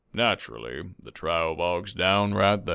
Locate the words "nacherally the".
0.15-1.11